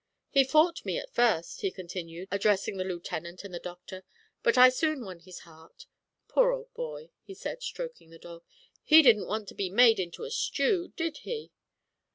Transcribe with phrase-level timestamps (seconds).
[0.31, 4.03] "He fought me at first," he continued, addressing the Lieutenant and the Doctor;
[4.41, 5.85] "but I soon won his heart.
[6.27, 8.43] Poor old boy," he said, stroking the dog,
[8.81, 11.51] "he didn't want to be made into a stew, did he?"